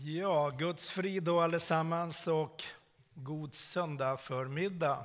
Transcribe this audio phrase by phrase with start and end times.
[0.00, 2.62] Ja, Guds frid då allesammans och
[3.14, 5.04] god söndag förmiddag.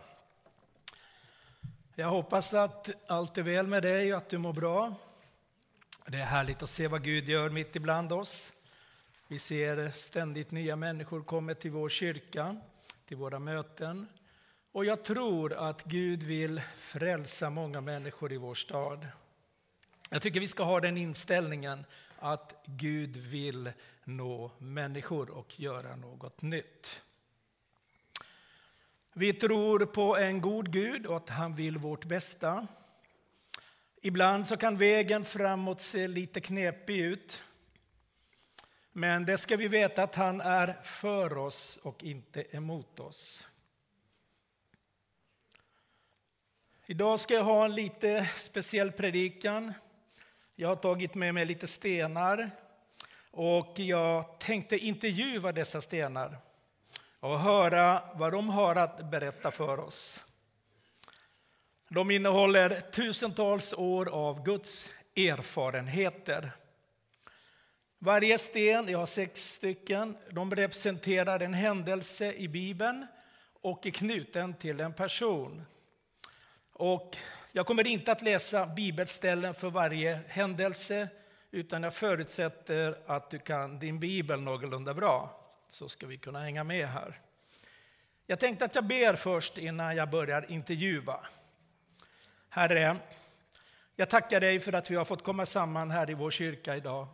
[1.96, 4.96] Jag hoppas att allt är väl med dig och att du mår bra.
[6.08, 8.52] Det är härligt att se vad Gud gör mitt ibland oss.
[9.28, 12.62] Vi ser ständigt nya människor komma till vår kyrka,
[13.08, 14.08] till våra möten.
[14.72, 19.08] Och jag tror att Gud vill frälsa många människor i vår stad.
[20.10, 21.86] Jag tycker vi ska ha den inställningen
[22.20, 23.72] att Gud vill
[24.06, 27.02] nå människor och göra något nytt.
[29.14, 32.68] Vi tror på en god Gud och att han vill vårt bästa.
[34.02, 37.44] Ibland så kan vägen framåt se lite knepig ut.
[38.92, 43.48] Men det ska vi veta att han är för oss och inte emot oss.
[46.86, 49.74] Idag ska jag ha en lite speciell predikan.
[50.56, 52.52] Jag har tagit med mig lite stenar
[53.36, 56.38] och jag tänkte intervjua dessa stenar
[57.20, 60.26] och höra vad de har att berätta för oss.
[61.90, 66.52] De innehåller tusentals år av Guds erfarenheter.
[68.00, 73.08] Varje sten, jag har sex stycken, de representerar en händelse i Bibeln
[73.62, 75.66] och är knuten till en person.
[76.74, 77.18] Och
[77.52, 81.08] jag kommer inte att läsa bibelställen för varje händelse
[81.54, 85.40] utan jag förutsätter att du kan din bibel någorlunda bra.
[85.68, 87.20] Så ska vi kunna hänga med här.
[88.28, 91.20] Jag tänkte att jag ber först innan jag börjar intervjua.
[92.50, 92.98] Herre,
[93.96, 97.08] jag tackar dig för att vi har fått komma samman här i vår kyrka idag.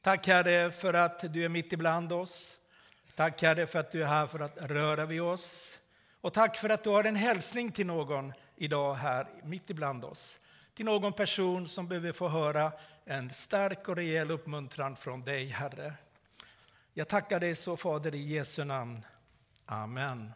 [0.00, 2.58] Tack Herre för att du är mitt ibland oss.
[3.14, 5.78] Tack Herre för att du är här för att röra vid oss.
[6.20, 10.38] Och tack för att du har en hälsning till någon idag här mitt ibland oss.
[10.74, 12.72] Till någon person som behöver få höra
[13.06, 15.94] en stark och rejäl uppmuntran från dig, Herre.
[16.94, 19.04] Jag tackar dig så, Fader, i Jesu namn.
[19.66, 20.32] Amen.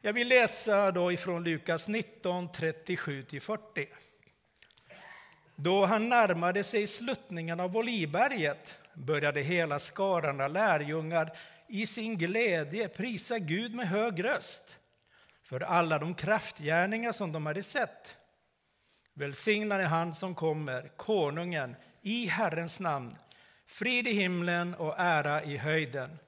[0.00, 3.86] Jag vill läsa då ifrån Lukas 19, 37-40.
[5.56, 11.36] Då han närmade sig sluttningen av Olivberget började hela skaran av lärjungar
[11.68, 14.78] i sin glädje prisa Gud med hög röst
[15.42, 18.19] för alla de kraftgärningar som de hade sett.
[19.14, 23.16] Välsignad är han som kommer, konungen, i Herrens namn.
[23.66, 26.18] Frid i himlen och ära i höjden.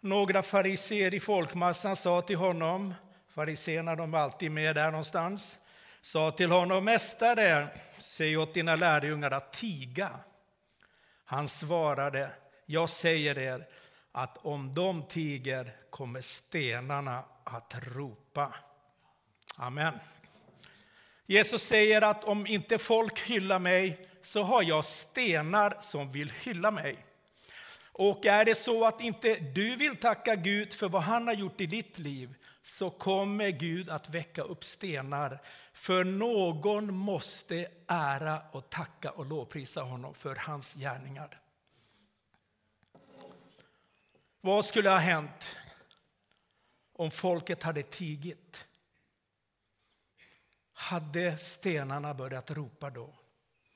[0.00, 2.94] Några fariseer i folkmassan sa till honom,
[3.28, 5.56] Fariseerna de var alltid med där någonstans,
[6.00, 7.68] sa till honom, Mästare,
[7.98, 10.10] säg åt dina lärjungar att tiga.
[11.24, 12.30] Han svarade,
[12.66, 13.66] jag säger er
[14.12, 18.54] att om de tiger kommer stenarna att ropa.
[19.56, 19.94] Amen.
[21.30, 26.70] Jesus säger att om inte folk hyllar mig så har jag stenar som vill hylla
[26.70, 27.06] mig.
[27.92, 31.60] Och är det så att inte du vill tacka Gud för vad han har gjort
[31.60, 35.42] i ditt liv så kommer Gud att väcka upp stenar.
[35.72, 41.40] För någon måste ära och tacka och lovprisa honom för hans gärningar.
[44.40, 45.56] Vad skulle ha hänt
[46.92, 48.66] om folket hade tigit?
[50.80, 53.14] Hade stenarna börjat ropa då?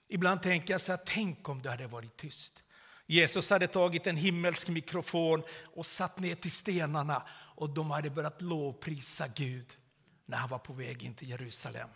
[0.08, 2.62] Ibland tänker jag så här, tänk om det hade varit tyst.
[3.06, 8.42] Jesus hade tagit en himmelsk mikrofon och satt ner till stenarna och de hade börjat
[8.42, 9.76] lovprisa Gud
[10.24, 11.88] när han var på väg in till Jerusalem.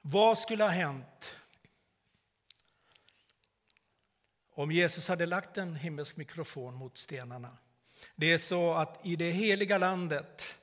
[0.00, 1.36] Vad skulle ha hänt
[4.50, 7.56] om Jesus hade lagt en himmelsk mikrofon mot stenarna?
[8.20, 10.58] Det är så att i det heliga landet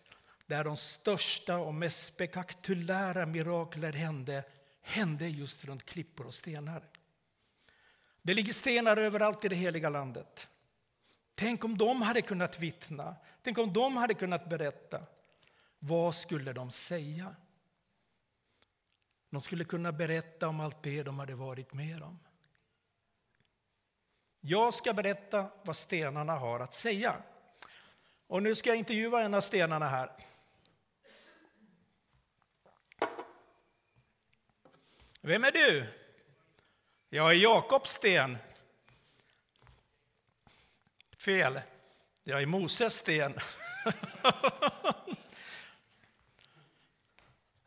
[0.46, 4.44] där de största och mest spektakulära mirakler hände,
[4.82, 6.84] hände just runt klippor och stenar.
[8.22, 10.50] Det ligger stenar överallt i det heliga landet.
[11.36, 15.02] Tänk om de hade kunnat vittna, tänk om de hade kunnat berätta.
[15.80, 17.36] Vad skulle de säga?
[19.30, 22.20] De skulle kunna berätta om allt det de hade varit med om.
[24.42, 27.24] Jag ska berätta vad stenarna har att säga.
[28.28, 30.10] Och nu ska jag intervjua en av stenarna här.
[35.22, 35.86] Vem är du?
[37.10, 38.38] Jag är Jakob sten.
[41.18, 41.62] Fel.
[42.24, 43.34] Jag är Moses sten.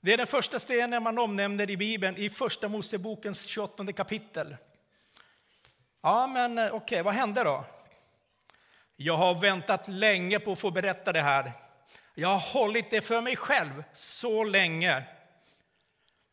[0.01, 4.57] Det är den första stenen man omnämner i Bibeln i Första Mosebokens 28 kapitel.
[6.01, 7.65] Ja, men eh, okej, okay, vad hände då?
[9.01, 11.53] Jag har väntat länge på att få berätta det här.
[12.15, 15.05] Jag har hållit det för mig själv så länge.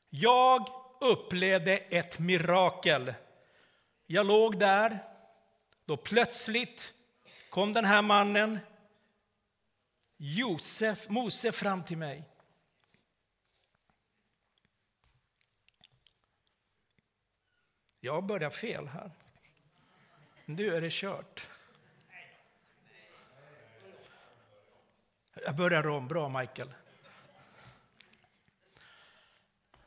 [0.09, 0.69] Jag
[1.01, 3.13] upplevde ett mirakel.
[4.05, 4.99] Jag låg där,
[5.85, 6.93] då plötsligt
[7.49, 8.59] kom den här mannen,
[10.17, 12.23] Josef, Mose, fram till mig.
[17.99, 19.11] Jag börjar fel här.
[20.45, 21.47] Nu är det kört.
[25.43, 26.07] Jag börjar om.
[26.07, 26.73] Bra, Michael.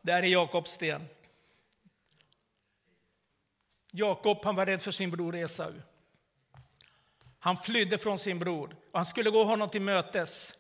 [0.03, 1.09] Där är Jakobs sten.
[3.93, 5.73] Jakob han var rädd för sin bror Esau.
[7.39, 10.55] Han flydde från sin bror och han skulle gå honom till mötes.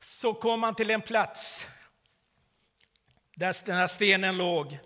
[0.00, 1.68] Så kom han till en plats
[3.36, 4.78] där den här stenen låg.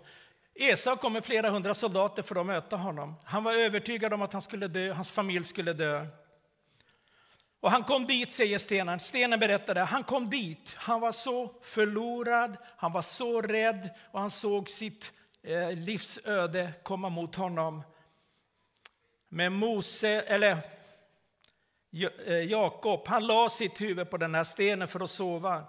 [0.55, 3.15] Esau kom med flera hundra soldater för att möta honom.
[3.23, 6.07] Han var övertygad om att han skulle dö, hans familj skulle dö.
[7.59, 8.99] Och han kom dit, säger stenen.
[8.99, 10.73] Stenen berättade, han kom dit.
[10.77, 15.13] Han var så förlorad, han var så rädd och han såg sitt
[15.43, 17.83] eh, livsöde komma mot honom.
[19.29, 20.57] Men Mose, eller
[22.25, 25.63] eh, Jakob, han la sitt huvud på den här stenen för att sova.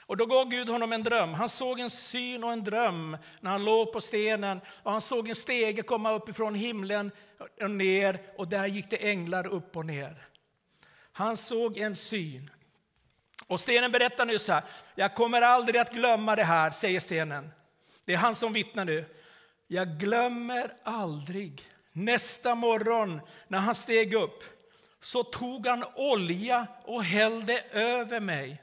[0.00, 1.34] Och då gav Gud honom en dröm.
[1.34, 4.60] Han såg en syn och en dröm när han låg på stenen.
[4.82, 7.10] Och han såg en stege komma uppifrån himlen
[7.60, 10.26] och ner och där gick det änglar upp och ner.
[11.16, 12.50] Han såg en syn.
[13.46, 14.64] Och stenen berättar nu så här,
[14.94, 17.52] jag kommer aldrig att glömma det här, säger stenen.
[18.04, 19.04] Det är han som vittnar nu.
[19.66, 21.62] Jag glömmer aldrig.
[21.92, 24.44] Nästa morgon när han steg upp
[25.00, 28.62] så tog han olja och hällde över mig.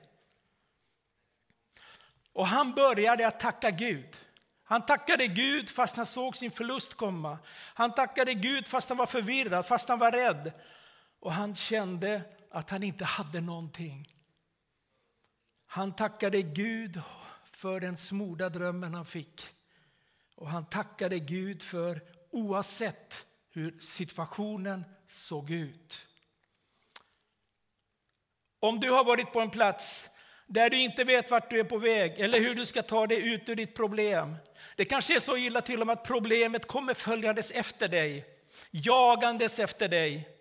[2.33, 4.17] Och han började att tacka Gud.
[4.63, 7.37] Han tackade Gud fast han såg sin förlust komma.
[7.73, 10.51] Han tackade Gud fast han var förvirrad, fast han var rädd.
[11.19, 12.21] Och han kände
[12.53, 14.15] att han inte hade någonting.
[15.65, 17.01] Han tackade Gud
[17.51, 19.47] för den smorda drömmen han fick.
[20.35, 26.07] Och han tackade Gud för oavsett hur situationen såg ut.
[28.59, 30.09] Om du har varit på en plats
[30.47, 33.33] där du inte vet vart du är på väg eller hur du ska ta dig
[33.33, 34.35] ut ur ditt problem.
[34.75, 38.25] Det kanske är så illa till och med att problemet kommer följandes efter dig,
[38.71, 40.32] jagandes efter dig.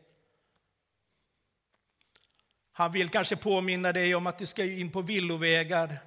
[2.73, 5.99] Han vill kanske påminna dig om att du ska in på villovägar.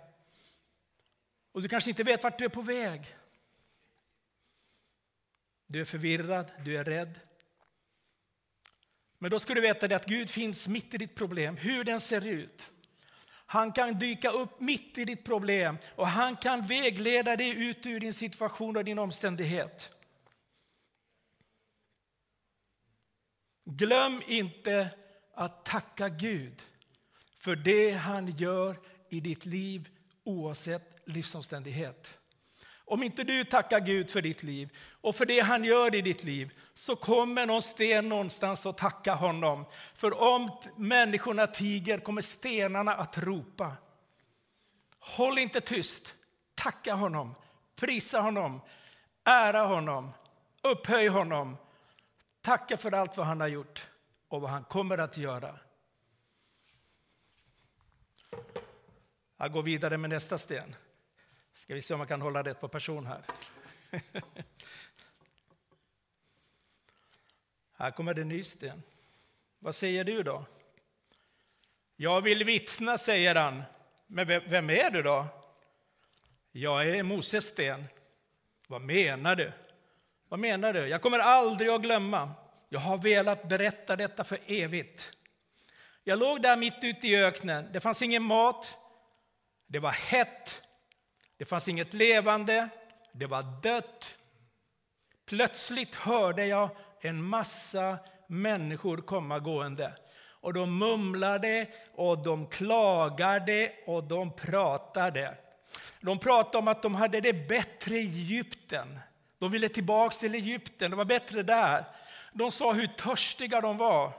[1.51, 3.15] Och du kanske inte vet vart du är på väg.
[5.67, 7.19] Du är förvirrad, du är rädd.
[9.17, 12.25] Men då ska du veta att Gud finns mitt i ditt problem, hur den ser
[12.25, 12.71] ut.
[13.27, 17.99] Han kan dyka upp mitt i ditt problem och han kan vägleda dig ut ur
[17.99, 19.97] din situation och din omständighet.
[23.65, 24.89] Glöm inte
[25.35, 26.61] att tacka Gud
[27.39, 28.79] för det han gör
[29.09, 29.89] i ditt liv
[30.23, 32.17] oavsett livsomständighet.
[32.85, 36.23] Om inte du tackar Gud för ditt liv och för det han gör i ditt
[36.23, 39.65] liv så kommer någon sten någonstans att tacka honom.
[39.95, 43.71] För om människorna tiger kommer stenarna att ropa.
[44.99, 46.15] Håll inte tyst.
[46.55, 47.35] Tacka honom,
[47.75, 48.61] prisa honom,
[49.23, 50.11] ära honom,
[50.61, 51.57] upphöj honom.
[52.41, 53.85] Tacka för allt vad han har gjort
[54.35, 55.59] och vad han kommer att göra.
[59.37, 60.75] Jag går vidare med nästa sten.
[61.53, 63.25] Ska vi se om man kan hålla rätt på person här.
[67.73, 68.83] här kommer det en ny sten.
[69.59, 70.45] Vad säger du då?
[71.95, 73.63] Jag vill vittna, säger han.
[74.07, 75.27] Men vem är du då?
[76.51, 77.85] Jag är Moses sten.
[78.67, 79.51] Vad menar du?
[80.27, 80.87] Vad menar du?
[80.87, 82.31] Jag kommer aldrig att glömma.
[82.69, 85.11] Jag har velat berätta detta för evigt.
[86.03, 87.69] Jag låg där mitt ute i öknen.
[87.73, 88.75] Det fanns ingen mat.
[89.67, 90.61] Det var hett.
[91.37, 92.69] Det fanns inget levande.
[93.13, 94.17] Det var dött.
[95.25, 96.69] Plötsligt hörde jag
[97.01, 99.93] en massa människor komma gående.
[100.27, 105.37] Och de mumlade och de klagade och de pratade.
[106.01, 108.99] De pratade om att de hade det bättre i Egypten.
[109.39, 111.85] De ville tillbaka till Egypten, det var bättre där.
[112.37, 114.13] De sa hur törstiga de var.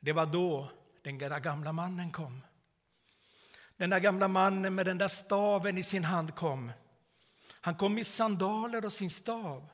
[0.00, 0.70] Det var då
[1.02, 2.42] den där gamla mannen kom.
[3.76, 6.72] Den där gamla mannen med den där staven i sin hand kom.
[7.60, 9.68] Han kom i sandaler och sin stav.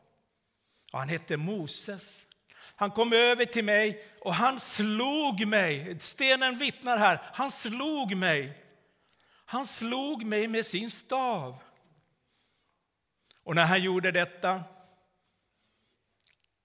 [0.93, 2.27] Och han hette Moses.
[2.57, 6.01] Han kom över till mig och han slog mig.
[6.01, 7.21] Stenen vittnar här.
[7.33, 8.65] Han slog mig.
[9.45, 11.63] Han slog mig med sin stav.
[13.45, 14.65] Och när han gjorde detta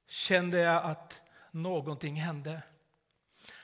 [0.07, 1.21] kände jag att
[1.51, 2.62] någonting hände.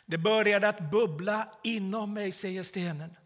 [0.06, 3.18] Det började att bubbla inom mig, säger stenen.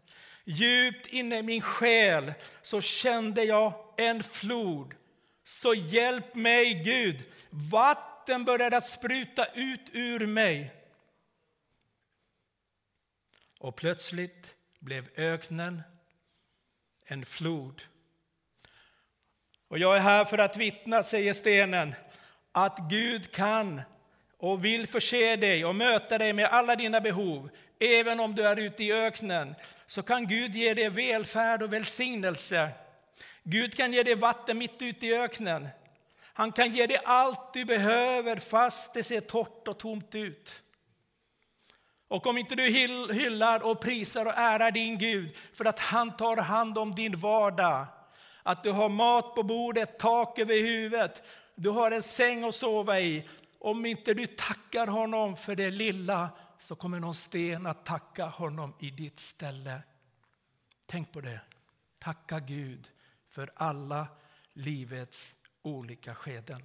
[0.44, 4.94] Djupt inne i min själ så kände jag en flod.
[5.44, 7.24] Så hjälp mig, Gud.
[7.50, 10.72] Vatten började att spruta ut ur mig.
[13.58, 15.82] Och plötsligt blev öknen
[17.06, 17.82] en flod.
[19.68, 21.94] Och jag är här för att vittna, säger stenen,
[22.56, 23.82] att Gud kan
[24.38, 27.50] och vill förse dig och möta dig med alla dina behov.
[27.80, 29.54] Även om du är ute i öknen
[29.86, 32.68] så kan Gud ge dig välfärd och välsignelse.
[33.42, 35.68] Gud kan ge dig vatten mitt ute i öknen.
[36.22, 40.62] Han kan ge dig allt du behöver fast det ser torrt och tomt ut.
[42.08, 42.62] Och om inte du
[43.12, 47.86] hyllar och prisar och ärar din Gud för att han tar hand om din vardag,
[48.42, 51.22] att du har mat på bordet, tak över huvudet,
[51.56, 53.28] du har en säng att sova i.
[53.58, 58.74] Om inte du tackar honom för det lilla så kommer någon sten att tacka honom
[58.80, 59.82] i ditt ställe.
[60.86, 61.40] Tänk på det.
[61.98, 62.90] Tacka Gud
[63.28, 64.06] för alla
[64.52, 66.62] livets olika skeden.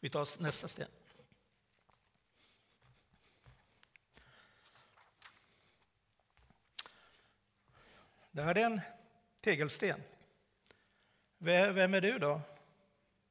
[0.00, 0.88] Vi tar nästa sten.
[8.32, 8.80] Det här är en
[9.42, 10.02] tegelsten.
[11.38, 12.40] Vem är du då?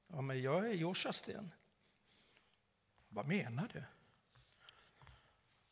[0.08, 1.52] Ja, men jag är Joshua Sten.
[3.10, 3.84] Vad menar du?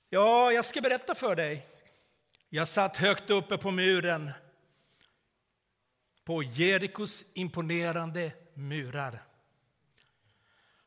[0.09, 1.67] Ja, jag ska berätta för dig.
[2.49, 4.31] Jag satt högt uppe på muren
[6.23, 9.23] på Jerikos imponerande murar.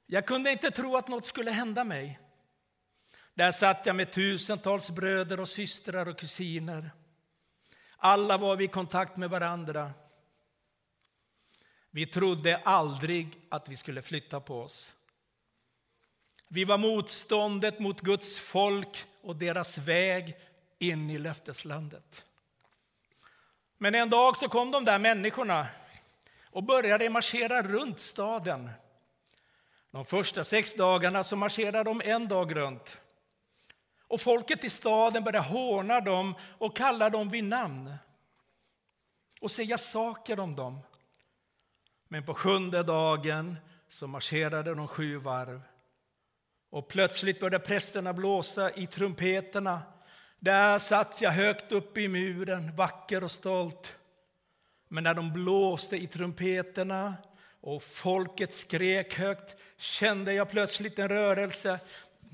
[0.06, 2.20] Jag kunde inte tro att något skulle hända mig.
[3.34, 6.90] Där satt jag med tusentals bröder och systrar och kusiner.
[8.04, 9.92] Alla var vi i kontakt med varandra.
[11.90, 14.92] Vi trodde aldrig att vi skulle flytta på oss.
[16.49, 20.37] Vi var motståndet mot Guds folk och deras väg
[20.78, 22.25] in i löfteslandet.
[23.78, 25.66] Men en dag så kom de där människorna
[26.50, 28.71] och började marschera runt staden.
[29.90, 33.01] De första sex dagarna så marscherade de en dag runt.
[34.12, 37.95] Och folket i staden började håna dem och kalla dem vid namn
[39.40, 40.78] och säga saker om dem.
[42.09, 43.57] Men på sjunde dagen
[43.88, 45.62] så marscherade de sju varv.
[46.71, 49.83] Och plötsligt började prästerna blåsa i trumpeterna.
[50.38, 53.97] Där satt jag högt uppe i muren, vacker och stolt.
[54.88, 57.14] Men när de blåste i trumpeterna
[57.61, 61.81] och folket skrek högt kände jag plötsligt en rörelse.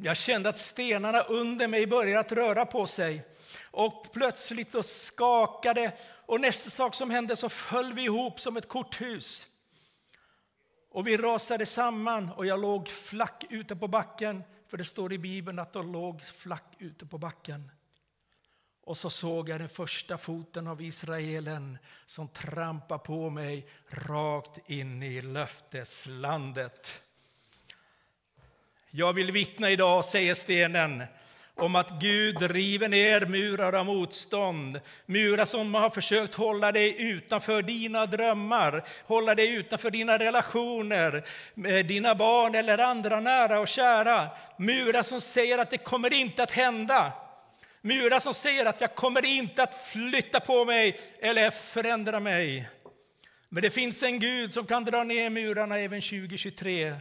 [0.01, 3.25] Jag kände att stenarna under mig började att röra på sig.
[3.71, 5.93] Och plötsligt då skakade
[6.27, 9.47] och nästa sak som hände så föll vi ihop som ett korthus.
[10.91, 14.43] Och vi rasade samman och jag låg flack ute på backen.
[14.69, 17.71] För det står i Bibeln att de låg flack ute på backen.
[18.83, 25.03] Och så såg jag den första foten av Israelen som trampade på mig rakt in
[25.03, 27.03] i löfteslandet.
[28.91, 31.05] Jag vill vittna idag, säger stenen,
[31.55, 34.81] om att Gud river ner murar av motstånd.
[35.07, 41.87] Murar som har försökt hålla dig utanför dina drömmar, hålla dig utanför dina relationer, med
[41.87, 44.29] dina barn eller andra nära och kära.
[44.57, 47.13] Murar som säger att det kommer inte att hända.
[47.81, 52.69] Murar som säger att jag kommer inte att flytta på mig eller förändra mig.
[53.49, 56.95] Men det finns en Gud som kan dra ner murarna även 2023.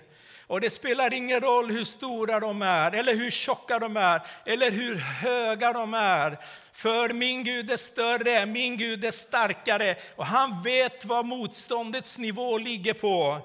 [0.48, 4.72] Och det spelar ingen roll hur stora de är, eller hur tjocka de är, eller
[4.72, 6.38] hur höga de är.
[6.72, 12.58] För min Gud är större, min Gud är starkare och han vet vad motståndets nivå
[12.58, 13.42] ligger på.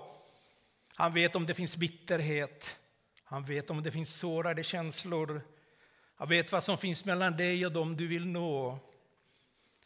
[0.95, 2.79] Han vet om det finns bitterhet,
[3.25, 5.43] han vet om det finns sårade känslor.
[6.17, 8.79] Han vet vad som finns mellan dig och dem du vill nå.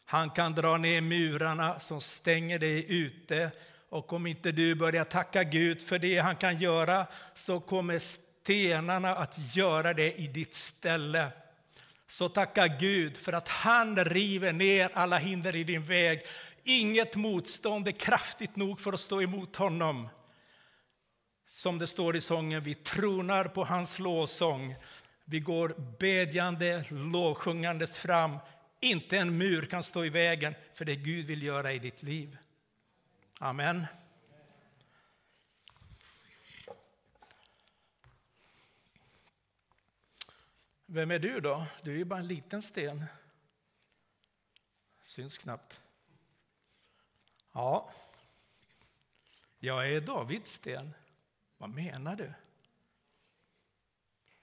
[0.05, 3.51] Han kan dra ner murarna som stänger dig ute
[3.89, 9.15] och om inte du börjar tacka Gud för det han kan göra så kommer stenarna
[9.15, 11.27] att göra det i ditt ställe.
[12.07, 16.21] Så tacka Gud för att han river ner alla hinder i din väg.
[16.63, 20.09] Inget motstånd är kraftigt nog för att stå emot honom.
[21.47, 24.75] Som det står i sången, vi tronar på hans lovsång.
[25.25, 28.37] Vi går bedjande, lovsjungandes fram.
[28.79, 32.37] Inte en mur kan stå i vägen för det Gud vill göra i ditt liv.
[33.39, 33.85] Amen.
[40.85, 41.65] Vem är du då?
[41.81, 43.05] Du är ju bara en liten sten.
[45.01, 45.81] Syns knappt.
[47.51, 47.93] Ja,
[49.59, 50.93] jag är Davids sten.
[51.57, 52.33] Vad menar du?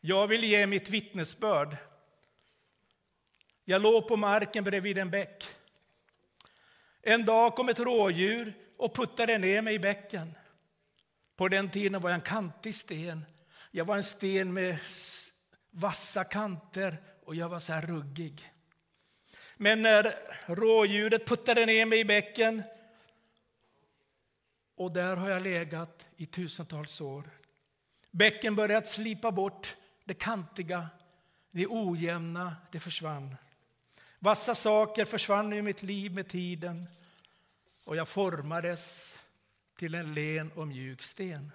[0.01, 1.77] Jag vill ge mitt vittnesbörd.
[3.65, 5.45] Jag låg på marken bredvid en bäck.
[7.03, 10.35] En dag kom ett rådjur och puttade ner mig i bäcken.
[11.37, 13.25] På den tiden var jag en kantig sten.
[13.71, 14.79] Jag var en sten med
[15.71, 18.53] vassa kanter och jag var så här ruggig.
[19.57, 20.15] Men när
[20.47, 22.63] rådjuret puttade ner mig i bäcken
[24.75, 27.31] och där har jag legat i tusentals år.
[28.11, 30.89] Bäcken började slipa bort det kantiga,
[31.51, 33.37] det ojämna, det försvann.
[34.19, 36.89] Vassa saker försvann ur mitt liv med tiden
[37.85, 39.15] och jag formades
[39.77, 41.53] till en len och mjuk sten.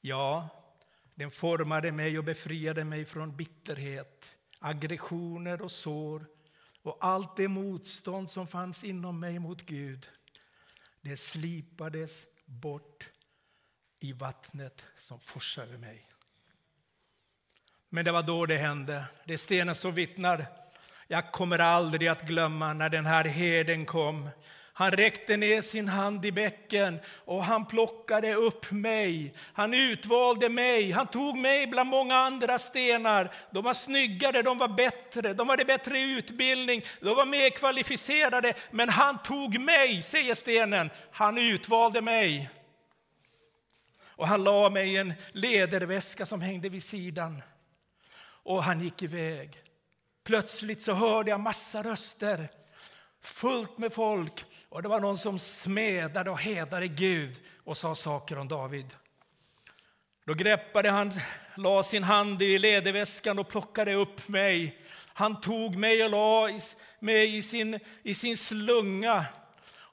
[0.00, 0.48] Ja,
[1.14, 6.26] den formade mig och befriade mig från bitterhet, aggressioner och sår
[6.82, 10.08] och allt det motstånd som fanns inom mig mot Gud.
[11.00, 13.10] Det slipades bort
[14.00, 16.08] i vattnet som forsade över mig.
[17.88, 19.04] Men det var då det hände.
[19.24, 20.61] Det är stenen som vittnar.
[21.08, 24.28] Jag kommer aldrig att glömma när den här herden kom.
[24.74, 29.34] Han räckte ner sin hand i bäcken och han plockade upp mig.
[29.52, 30.90] Han utvalde mig.
[30.90, 33.32] Han tog mig bland många andra stenar.
[33.50, 38.54] De var snyggare, de var bättre, de hade bättre utbildning, de var mer kvalificerade.
[38.70, 40.90] Men han tog mig, säger stenen.
[41.12, 42.50] Han utvalde mig.
[44.04, 47.42] Och han la mig i en lederväska som hängde vid sidan.
[48.22, 49.62] Och han gick iväg.
[50.24, 52.48] Plötsligt så hörde jag massa röster,
[53.22, 54.44] fullt med folk.
[54.68, 58.86] Och det var någon som smedade och hedade Gud och sa saker om David.
[60.24, 61.12] Då greppade han,
[61.56, 64.78] la sin hand i ledeväskan och plockade upp mig.
[65.14, 66.60] Han tog mig och la
[66.98, 69.26] mig i sin, i sin slunga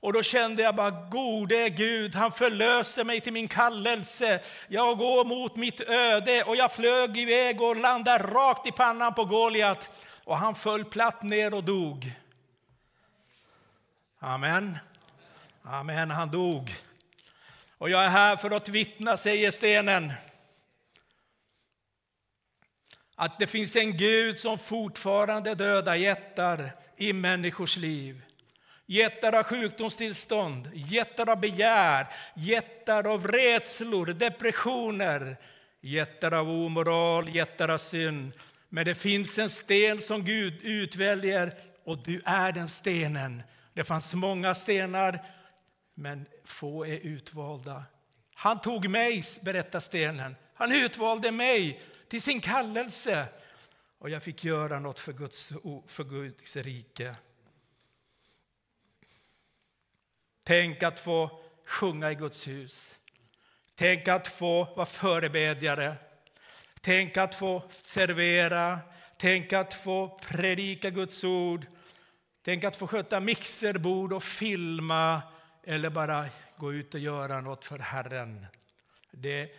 [0.01, 4.39] och då kände jag bara, gode Gud, han förlöser mig till min kallelse.
[4.67, 9.25] Jag går mot mitt öde och jag flög iväg och landade rakt i pannan på
[9.25, 10.08] Goliat.
[10.23, 12.13] Och han föll platt ner och dog.
[14.19, 14.77] Amen.
[15.63, 16.75] Amen, han dog.
[17.77, 20.13] Och jag är här för att vittna, säger stenen.
[23.15, 28.21] Att det finns en Gud som fortfarande dödar jättar i människors liv.
[28.86, 35.38] Jättar av sjukdomstillstånd, jättar av begär, jättar av rädslor, depressioner,
[35.82, 38.34] jättar av omoral, jättar av synd.
[38.69, 41.53] Men det finns en sten som Gud utväljer
[41.84, 43.43] och du är den stenen.
[43.73, 45.25] Det fanns många stenar,
[45.93, 47.84] men få är utvalda.
[48.34, 50.36] Han tog mig, berättar stenen.
[50.53, 53.27] Han utvalde mig till sin kallelse
[53.97, 55.49] och jag fick göra något för Guds,
[55.88, 57.15] för Guds rike.
[60.43, 62.99] Tänk att få sjunga i Guds hus.
[63.75, 65.95] Tänk att få vara förebedjare.
[66.81, 68.79] Tänk att få servera.
[69.17, 71.65] Tänk att få predika Guds ord.
[72.41, 75.21] Tänk att få sköta mixerbord och filma
[75.63, 76.25] eller bara
[76.57, 78.45] gå ut och göra något för Herren.
[79.11, 79.49] Det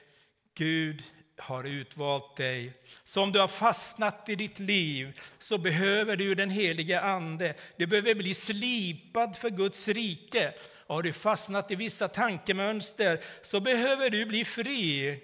[0.54, 1.02] Gud
[1.38, 2.72] har utvalt dig.
[3.04, 7.54] Så om du har fastnat i ditt liv så behöver du den helige Ande.
[7.76, 10.54] Du behöver bli slipad för Guds rike.
[10.86, 15.20] Har du fastnat i vissa tankemönster så behöver du bli fri.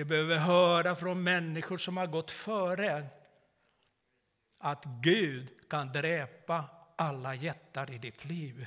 [0.00, 3.06] Du behöver höra från människor som har gått före
[4.60, 6.64] att Gud kan dräpa
[6.96, 8.66] alla jättar i ditt liv.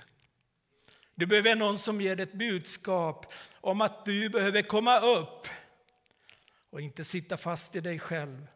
[1.15, 5.47] Du behöver någon som ger ett budskap om att du behöver komma upp
[6.69, 8.47] och inte sitta fast i dig själv.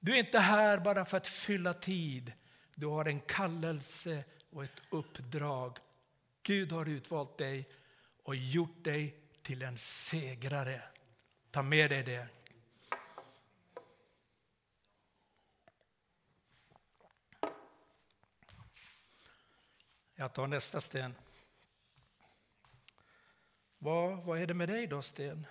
[0.00, 2.32] Du är inte här bara för att fylla tid.
[2.74, 5.78] Du har en kallelse och ett uppdrag
[6.42, 7.68] Gud har utvalt dig
[8.22, 10.82] och gjort dig till en segrare.
[11.52, 12.28] Ta med dig det.
[20.14, 21.14] Jag tar nästa sten.
[23.78, 25.46] Vad, vad är det med dig då, Sten?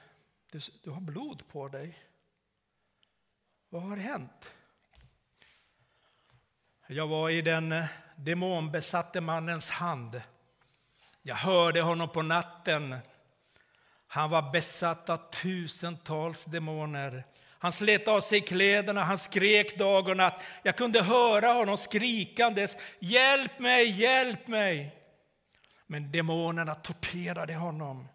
[0.52, 2.04] Du, du har blod på dig.
[3.70, 4.54] Vad har hänt?
[6.88, 7.86] Jag var i den eh,
[8.16, 10.22] demonbesatte mannens hand
[11.22, 12.96] jag hörde honom på natten.
[14.14, 17.24] Han var besatt av tusentals demoner.
[17.60, 20.44] Han slet av sig kläderna, han skrek dag och natt.
[20.64, 24.96] Jag kunde höra honom skrikandes, hjälp mig, hjälp mig.
[25.88, 28.08] Men demonerna torterade honom.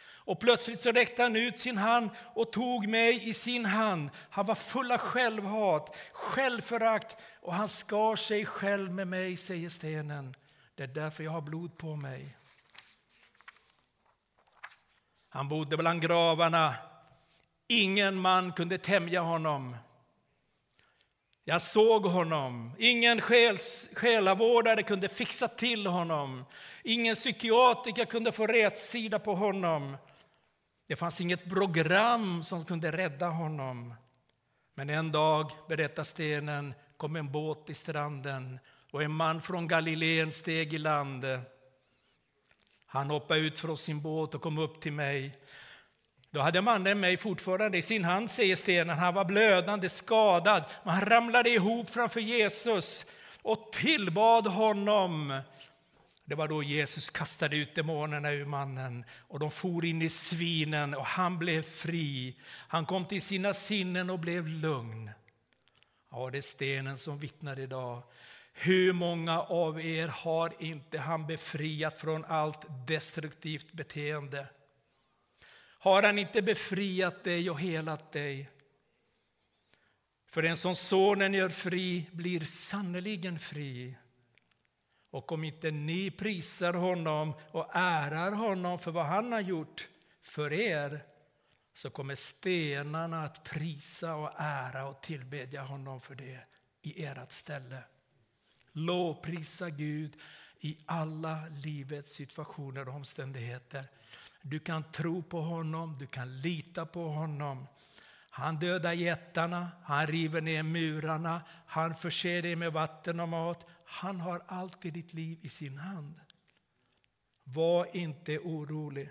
[0.00, 4.10] Och plötsligt så räckte han ut sin hand och tog mig i sin hand.
[4.30, 10.34] Han var full av självhat, självförakt och han skar sig själv med mig, säger stenen.
[10.74, 12.37] Det är därför jag har blod på mig.
[15.28, 16.74] Han bodde bland gravarna.
[17.68, 19.76] Ingen man kunde tämja honom.
[21.44, 22.72] Jag såg honom.
[22.78, 26.44] Ingen själs, själavårdare kunde fixa till honom.
[26.84, 29.96] Ingen psykiatriker kunde få rätsida på honom.
[30.86, 33.94] Det fanns inget program som kunde rädda honom.
[34.74, 38.58] Men en dag, berättar stenen, kom en båt till stranden
[38.90, 41.24] och en man från Galileen steg i land.
[42.90, 45.32] Han hoppade ut från sin båt och kom upp till mig.
[46.30, 48.98] Då hade mannen mig fortfarande i sin hand, säger stenen.
[48.98, 53.06] Han var blödande, skadad, men han ramlade ihop framför Jesus
[53.42, 55.40] och tillbad honom.
[56.24, 60.94] Det var då Jesus kastade ut demonerna ur mannen och de for in i svinen
[60.94, 62.36] och han blev fri.
[62.68, 65.10] Han kom till sina sinnen och blev lugn.
[66.10, 68.02] Ja, det är stenen som vittnar idag.
[68.60, 74.46] Hur många av er har inte han befriat från allt destruktivt beteende?
[75.78, 78.50] Har han inte befriat dig och helat dig?
[80.30, 83.96] För den som Sonen gör fri blir sannerligen fri.
[85.10, 89.88] Och om inte ni prisar honom och ärar honom för vad han har gjort
[90.22, 91.04] för er
[91.74, 96.40] så kommer stenarna att prisa och ära och tillbedja honom för det
[96.82, 97.82] i ert ställe.
[98.86, 100.16] Lovprisa Gud
[100.60, 103.84] i alla livets situationer och omständigheter.
[104.42, 107.66] Du kan tro på honom, du kan lita på honom.
[108.30, 113.66] Han dödar jättarna, han river ner murarna, han förser dig med vatten och mat.
[113.84, 116.20] Han har alltid ditt liv i sin hand.
[117.44, 119.10] Var inte orolig.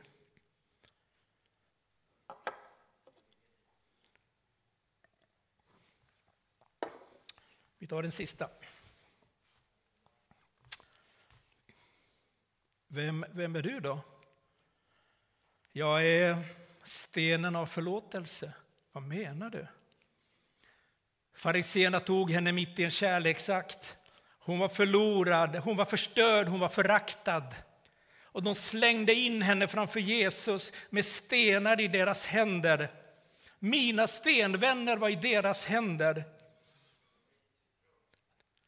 [7.77, 8.49] Vi tar den sista.
[12.89, 13.99] Vem, vem är du då?
[15.71, 16.37] Jag är
[16.83, 18.53] stenen av förlåtelse.
[18.91, 19.67] Vad menar du?
[21.35, 23.97] Fariséerna tog henne mitt i en kärleksakt.
[24.39, 27.55] Hon var förlorad, hon var förstörd, hon var föraktad.
[28.21, 32.89] Och de slängde in henne framför Jesus med stenar i deras händer.
[33.59, 36.23] Mina stenvänner var i deras händer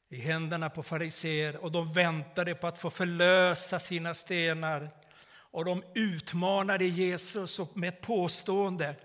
[0.09, 4.89] i händerna på fariseer och de väntade på att få förlösa sina stenar.
[5.51, 8.95] Och de utmanade Jesus med ett påstående.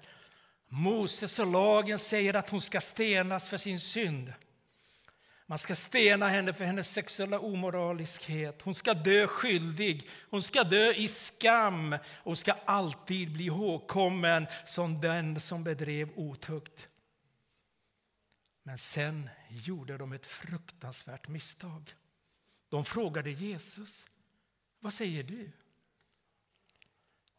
[0.69, 4.33] Moses och lagen säger att hon ska stenas för sin synd.
[5.47, 8.62] Man ska stena henne för hennes sexuella omoraliskhet.
[8.62, 11.97] Hon ska dö skyldig, hon ska dö i skam.
[12.23, 16.88] Hon ska alltid bli ihågkommen som den som bedrev otukt.
[18.66, 21.94] Men sen gjorde de ett fruktansvärt misstag.
[22.68, 24.05] De frågade Jesus,
[24.81, 25.53] vad säger du?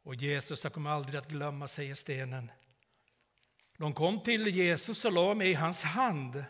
[0.04, 2.52] Och Jesus, jag kommer aldrig att glömma, säger stenen.
[3.78, 6.46] De kom till Jesus och la mig i hans hand.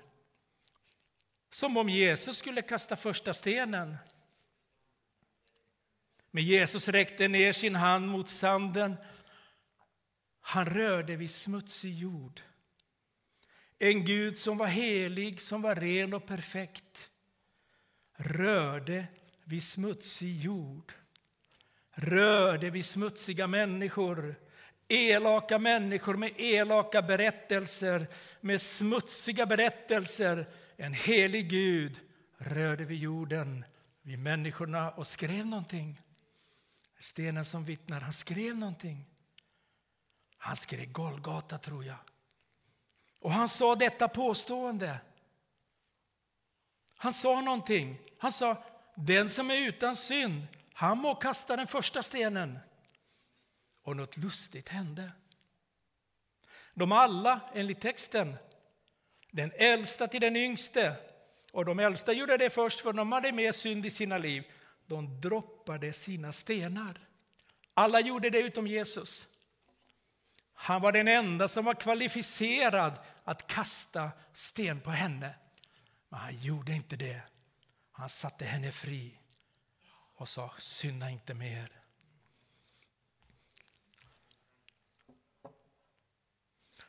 [1.50, 3.98] Som om Jesus skulle kasta första stenen.
[6.32, 8.96] Men Jesus räckte ner sin hand mot sanden.
[10.40, 12.42] Han rörde vid smutsig jord.
[13.80, 17.10] En Gud som var helig, som var ren och perfekt
[18.18, 19.08] rörde
[19.44, 20.94] vid smutsig jord,
[21.92, 24.36] rörde vid smutsiga människor
[24.88, 28.08] elaka människor med elaka berättelser,
[28.42, 30.46] med smutsiga berättelser.
[30.78, 32.00] En helig Gud
[32.38, 33.66] rörde vid jorden,
[34.02, 36.02] vid människorna och skrev någonting.
[37.00, 39.06] Stenen som vittnar, han skrev någonting.
[40.38, 41.98] Han skrev Golgata, tror jag.
[43.26, 45.00] Och han sa detta påstående.
[46.98, 47.98] Han sa någonting.
[48.18, 48.64] Han sa,
[48.96, 52.60] den som är utan synd, han må kasta den första stenen.
[53.84, 55.12] Och något lustigt hände.
[56.74, 58.36] De alla, enligt texten,
[59.32, 60.96] den äldsta till den yngste,
[61.52, 64.52] och de äldsta gjorde det först för de hade mer synd i sina liv,
[64.86, 67.00] de droppade sina stenar.
[67.74, 69.28] Alla gjorde det utom Jesus.
[70.54, 75.36] Han var den enda som var kvalificerad att kasta sten på henne.
[76.10, 77.22] Men han gjorde inte det.
[77.92, 79.20] Han satte henne fri
[80.16, 81.70] och sa synda inte mer.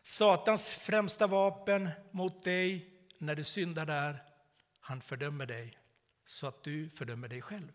[0.03, 4.25] Satans främsta vapen mot dig när du syndar där,
[4.81, 5.79] han fördömer dig
[6.25, 7.72] så att du fördömer dig själv.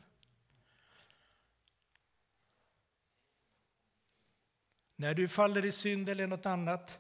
[4.96, 7.00] När du faller i synd eller något annat,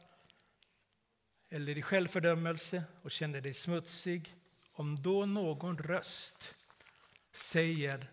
[1.53, 4.35] eller i självfördömelse och känner dig smutsig,
[4.71, 6.55] om då någon röst
[7.31, 8.11] säger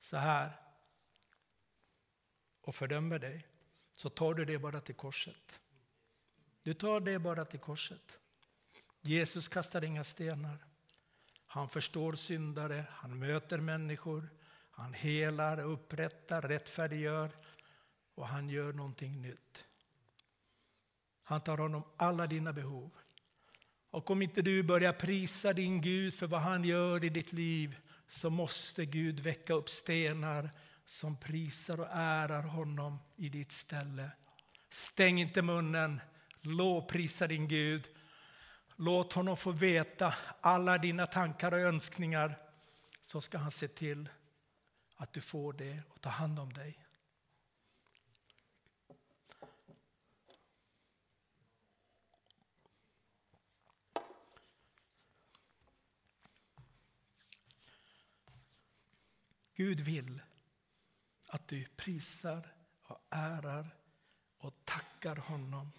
[0.00, 0.52] så här.
[2.60, 3.46] och fördömer dig
[3.92, 5.60] så tar du det bara till korset.
[6.62, 8.18] Du tar det bara till korset.
[9.00, 10.58] Jesus kastar inga stenar.
[11.46, 14.28] Han förstår syndare, han möter människor,
[14.70, 17.30] han helar, upprättar, rättfärdiggör
[18.14, 19.64] och han gör någonting nytt.
[21.32, 22.90] Han tar hand om alla dina behov.
[23.90, 27.76] Och om inte du börjar prisa din Gud för vad han gör i ditt liv
[28.08, 30.50] så måste Gud väcka upp stenar
[30.84, 34.10] som prisar och ärar honom i ditt ställe.
[34.70, 36.00] Stäng inte munnen,
[36.40, 37.88] lovprisa din Gud.
[38.76, 42.38] Låt honom få veta alla dina tankar och önskningar
[43.02, 44.08] så ska han se till
[44.96, 46.81] att du får det och ta hand om dig.
[59.62, 60.22] Gud vill
[61.26, 63.76] att du prisar och ärar
[64.36, 65.72] och tackar honom.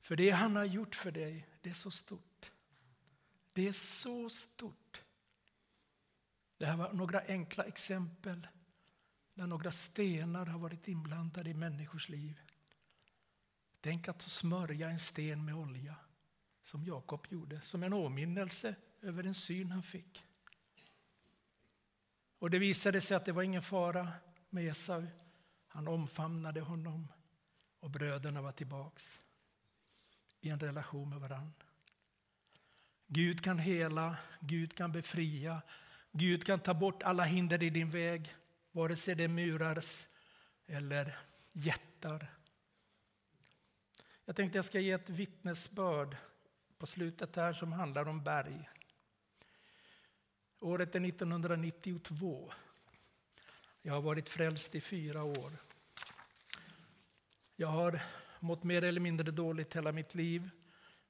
[0.00, 2.52] För det han har gjort för dig, det är så stort.
[3.52, 5.04] Det är så stort.
[6.58, 8.48] Det här var några enkla exempel
[9.34, 12.40] där några stenar har varit inblandade i människors liv.
[13.80, 15.96] Tänk att smörja en sten med olja,
[16.62, 20.24] som Jakob gjorde, som en åminnelse över en syn han fick.
[22.42, 24.08] Och det visade sig att det var ingen fara
[24.50, 25.06] med Esau.
[25.68, 27.08] Han omfamnade honom
[27.80, 29.20] och bröderna var tillbaks
[30.40, 31.52] i en relation med varann.
[33.06, 35.62] Gud kan hela, Gud kan befria,
[36.12, 38.34] Gud kan ta bort alla hinder i din väg,
[38.72, 39.82] vare sig det är murar
[40.66, 41.18] eller
[41.52, 42.26] jättar.
[44.24, 46.16] Jag tänkte jag ska ge ett vittnesbörd
[46.78, 48.68] på slutet här som handlar om berg.
[50.62, 52.52] Året är 1992.
[53.82, 55.52] Jag har varit frälst i fyra år.
[57.56, 58.02] Jag har
[58.40, 60.50] mått mer eller mindre dåligt hela mitt liv.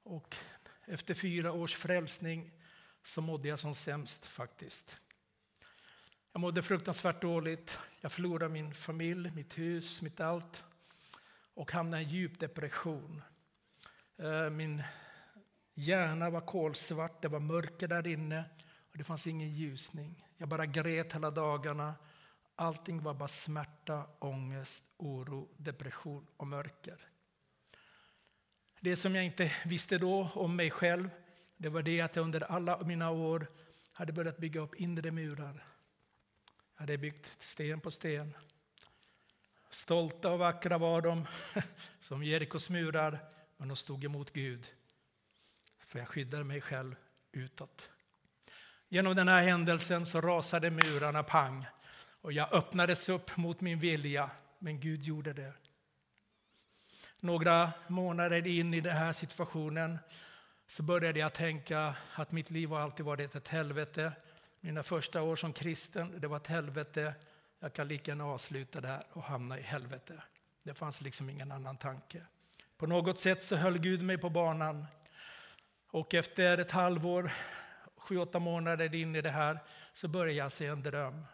[0.02, 0.36] Och
[0.84, 2.50] efter fyra års frälsning
[3.02, 5.00] så mådde jag som sämst faktiskt.
[6.32, 7.78] Jag mådde fruktansvärt dåligt.
[8.00, 10.64] Jag förlorade min familj, mitt hus, mitt allt
[11.54, 13.22] och hamnade i en djup depression.
[14.16, 14.82] Eh, min
[15.74, 18.44] hjärna var kolsvart, det var mörker där inne
[18.92, 20.28] och det fanns ingen ljusning.
[20.36, 21.94] Jag bara grät hela dagarna.
[22.54, 27.08] Allting var bara smärta, ångest, oro, depression och mörker.
[28.80, 31.10] Det som jag inte visste då om mig själv
[31.62, 33.46] det var det att jag under alla mina år
[33.92, 35.64] hade börjat bygga upp inre murar.
[36.74, 38.36] Jag hade byggt sten på sten.
[39.70, 41.26] Stolta och vackra var de,
[41.98, 43.18] som Jerikos murar,
[43.56, 44.68] men de stod emot Gud.
[45.78, 46.94] För jag skyddade mig själv
[47.32, 47.91] utåt.
[48.92, 51.66] Genom den här händelsen så rasade murarna pang
[52.20, 55.52] och jag öppnades upp mot min vilja, men Gud gjorde det.
[57.20, 59.98] Några månader in i den här situationen
[60.66, 64.12] så började jag tänka att mitt liv har alltid varit ett helvete.
[64.60, 67.14] Mina första år som kristen, det var ett helvete.
[67.60, 70.22] Jag kan lika gärna avsluta där och hamna i helvete.
[70.62, 72.22] Det fanns liksom ingen annan tanke.
[72.76, 74.86] På något sätt så höll Gud mig på banan.
[75.90, 77.30] Och efter ett halvår
[78.02, 79.58] sju, åtta månader in i det här
[79.92, 81.24] så började jag se en dröm.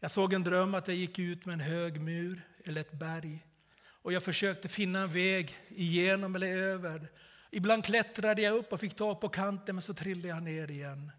[0.00, 3.46] Jag såg en dröm att jag gick ut med en hög mur eller ett berg.
[3.84, 7.08] Och jag försökte finna en väg igenom eller över.
[7.50, 11.12] Ibland klättrade jag upp och fick tag på kanten men så trillade jag ner igen.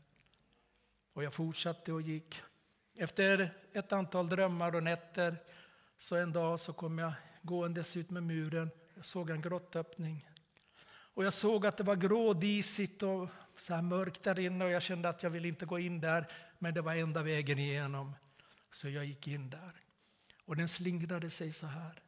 [1.13, 2.41] Och jag fortsatte och gick.
[2.95, 5.37] Efter ett antal drömmar och nätter
[5.97, 8.69] så en dag så kom jag gåendes ut med muren.
[8.95, 10.29] Jag såg en grottöppning.
[11.13, 14.81] Och jag såg att det var grådisigt och så här mörkt där inne och jag
[14.81, 16.27] kände att jag ville inte gå in där.
[16.59, 18.15] Men det var enda vägen igenom.
[18.71, 19.73] Så jag gick in där.
[20.45, 22.01] Och den slingrade sig så här.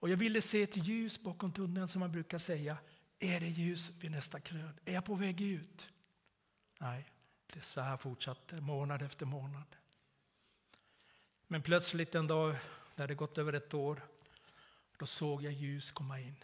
[0.00, 2.76] Och jag ville se ett ljus bakom tunneln som man brukar säga.
[3.18, 4.72] Är det ljus vid nästa krön?
[4.84, 5.88] Är jag på väg ut?
[6.78, 7.10] Nej,
[7.54, 9.76] det så här fortsatte månad efter månad.
[11.46, 12.56] Men plötsligt en dag,
[12.94, 14.02] när det gått över ett år,
[14.98, 16.36] då såg jag ljus komma in.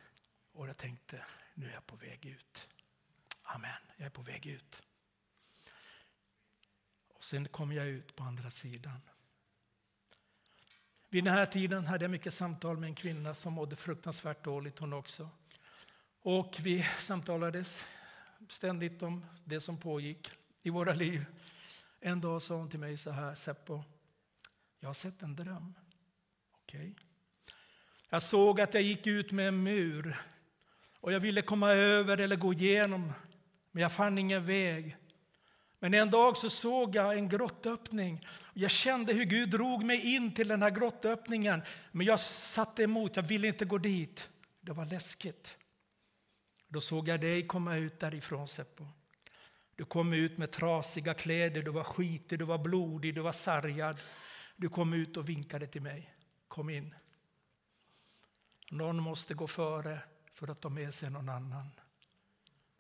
[0.57, 2.69] Och jag tänkte, nu är jag på väg ut.
[3.43, 4.83] Amen, jag är på väg ut.
[7.09, 9.01] Och sen kom jag ut på andra sidan.
[11.09, 14.79] Vid den här tiden hade jag mycket samtal med en kvinna som mådde fruktansvärt dåligt
[14.79, 15.31] hon också.
[16.23, 17.85] Och vi samtalades
[18.49, 20.31] ständigt om det som pågick
[20.63, 21.25] i våra liv.
[22.01, 23.85] En dag sa hon till mig så här, Seppo,
[24.81, 25.75] jag har sett en dröm.
[26.53, 26.81] Okej.
[26.81, 26.95] Okay.
[28.09, 30.17] Jag såg att jag gick ut med en mur
[31.01, 33.13] och jag ville komma över eller gå igenom,
[33.73, 34.97] men jag fann ingen väg.
[35.79, 38.27] Men en dag så såg jag en grottöppning.
[38.55, 41.63] Jag kände hur Gud drog mig in till den här grottöppningen.
[41.93, 44.29] Men jag satte emot, jag ville inte gå dit.
[44.61, 45.57] Det var läskigt.
[46.69, 48.87] Då såg jag dig komma ut därifrån Seppo.
[49.77, 54.01] Du kom ut med trasiga kläder, du var skitig, du var blodig, du var sargad.
[54.57, 56.15] Du kom ut och vinkade till mig.
[56.49, 56.95] Kom in.
[58.71, 59.99] Någon måste gå före
[60.37, 61.71] för att ta med sig någon annan.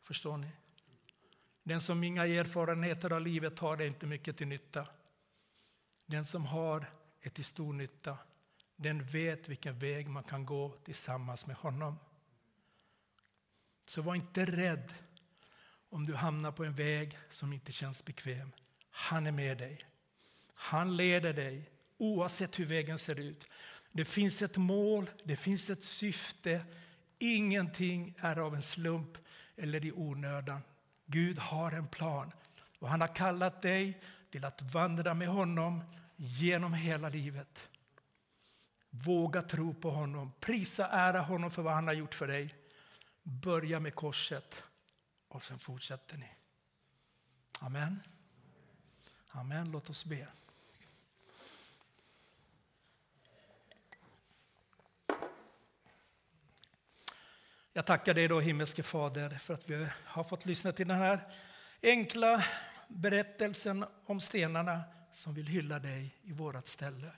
[0.02, 0.50] Förstår ni?
[1.62, 4.86] Den som inga erfarenheter av livet har det inte mycket till nytta.
[6.06, 6.86] Den som har
[7.20, 8.18] är till stor nytta.
[8.76, 11.98] Den vet vilken väg man kan gå tillsammans med honom.
[13.86, 14.94] Så var inte rädd
[15.88, 18.52] om du hamnar på en väg som inte känns bekväm.
[18.90, 19.78] Han är med dig.
[20.54, 23.48] Han leder dig oavsett hur vägen ser ut.
[23.92, 26.64] Det finns ett mål, det finns ett syfte.
[27.18, 29.18] Ingenting är av en slump
[29.56, 30.60] eller i onödan.
[31.06, 32.32] Gud har en plan
[32.78, 34.00] och han har kallat dig
[34.30, 35.84] till att vandra med honom
[36.16, 37.68] genom hela livet.
[38.90, 42.54] Våga tro på honom, prisa ära honom för vad han har gjort för dig.
[43.22, 44.62] Börja med korset
[45.28, 46.28] och sen fortsätter ni.
[47.60, 48.00] Amen.
[49.28, 49.70] Amen.
[49.70, 50.28] Låt oss be.
[57.76, 61.20] Jag tackar dig då himmelske Fader för att vi har fått lyssna till den här
[61.82, 62.44] enkla
[62.88, 67.10] berättelsen om stenarna som vill hylla dig i vårt ställe.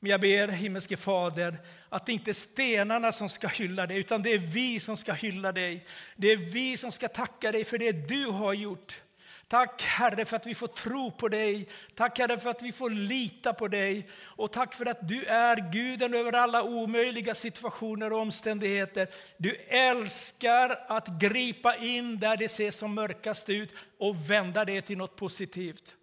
[0.00, 4.22] Men jag ber himmelske Fader att det inte är stenarna som ska hylla dig utan
[4.22, 5.86] det är vi som ska hylla dig.
[6.16, 9.02] Det är vi som ska tacka dig för det du har gjort.
[9.50, 11.68] Tack Herre för att vi får tro på dig.
[11.94, 14.08] Tack Herre för att vi får lita på dig.
[14.24, 19.08] Och tack för att du är Guden över alla omöjliga situationer och omständigheter.
[19.36, 24.98] Du älskar att gripa in där det ser som mörkast ut och vända det till
[24.98, 25.94] något positivt.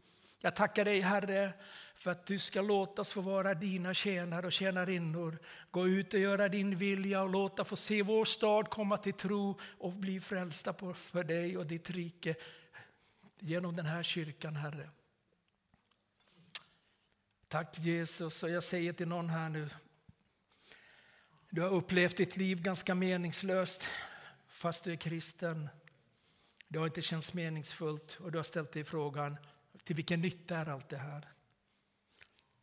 [0.42, 1.50] Jag tackar dig Herre
[1.96, 5.38] för att du ska låta oss få vara dina tjänare och tjänarinnor.
[5.72, 9.60] Gå ut och göra din vilja och låta få se vår stad komma till tro
[9.78, 12.36] och bli frälsta för dig och ditt rike
[13.40, 14.90] genom den här kyrkan, Herre.
[17.48, 19.70] Tack Jesus, och jag säger till någon här nu.
[21.50, 23.88] Du har upplevt ditt liv ganska meningslöst
[24.48, 25.70] fast du är kristen.
[26.68, 29.38] Det har inte känts meningsfullt och du har ställt dig frågan
[29.84, 31.28] till vilken nytta är allt det här?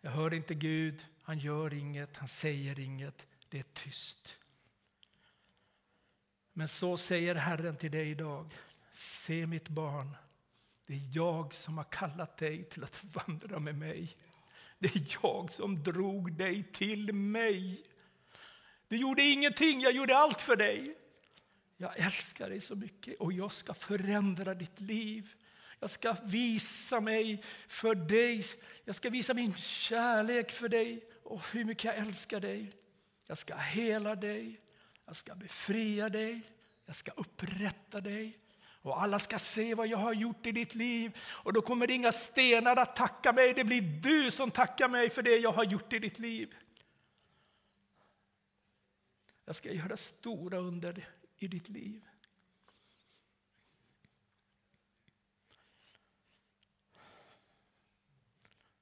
[0.00, 4.37] Jag hör inte Gud, han gör inget, han säger inget, det är tyst.
[6.52, 8.54] Men så säger Herren till dig idag.
[8.90, 10.16] Se mitt barn,
[10.86, 14.16] det är jag som har kallat dig till att vandra med mig.
[14.78, 17.82] Det är jag som drog dig till mig.
[18.88, 20.94] Du gjorde ingenting, jag gjorde allt för dig.
[21.76, 25.34] Jag älskar dig så mycket och jag ska förändra ditt liv.
[25.80, 28.44] Jag ska visa mig för dig.
[28.84, 32.72] Jag ska visa min kärlek för dig och hur mycket jag älskar dig.
[33.26, 34.60] Jag ska hela dig,
[35.06, 36.40] jag ska befria dig,
[36.86, 38.38] jag ska upprätta dig.
[38.84, 41.16] Och alla ska se vad jag har gjort i ditt liv.
[41.30, 43.54] Och då kommer inga stenar att tacka mig.
[43.54, 46.54] Det blir du som tackar mig för det jag har gjort i ditt liv.
[49.44, 52.04] Jag ska göra stora under i ditt liv.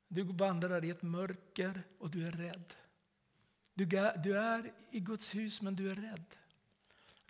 [0.08, 2.74] Du vandrar i ett mörker och du är rädd.
[4.24, 6.36] Du är i Guds hus men du är rädd.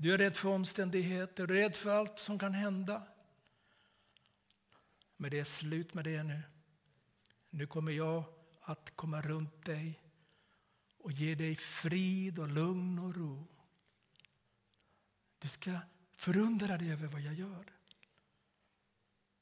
[0.02, 3.02] Du är rädd för omständigheter, du är rädd för allt som kan hända.
[5.16, 6.42] Men det är slut med det nu.
[7.50, 8.24] Nu kommer jag
[8.60, 10.00] att komma runt dig
[10.98, 13.46] och ge dig frid och lugn och ro.
[15.38, 15.78] Du ska
[16.16, 17.72] förundra dig över vad jag gör.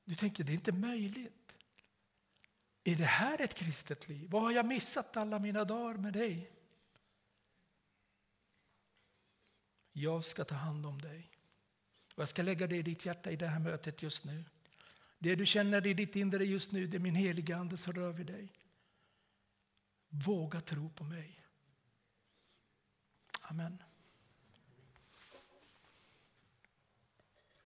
[0.05, 1.55] Du tänker, det är inte möjligt.
[2.85, 4.31] Är det här ett kristet liv?
[4.31, 6.60] Vad har jag missat alla mina dagar med dig?
[9.93, 11.31] Jag ska ta hand om dig.
[12.15, 14.45] Och jag ska lägga det i ditt hjärta i det här mötet just nu.
[15.19, 18.13] Det du känner i ditt inre just nu, det är min heliga Ande som rör
[18.13, 18.53] vid dig.
[20.09, 21.45] Våga tro på mig.
[23.41, 23.83] Amen.